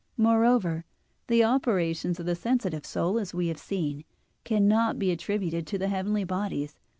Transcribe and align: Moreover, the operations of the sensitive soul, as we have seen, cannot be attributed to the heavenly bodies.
Moreover, 0.17 0.83
the 1.27 1.43
operations 1.43 2.19
of 2.19 2.25
the 2.25 2.33
sensitive 2.33 2.87
soul, 2.87 3.19
as 3.19 3.35
we 3.35 3.49
have 3.49 3.59
seen, 3.59 4.03
cannot 4.43 4.97
be 4.97 5.11
attributed 5.11 5.67
to 5.67 5.77
the 5.77 5.89
heavenly 5.89 6.23
bodies. 6.23 6.79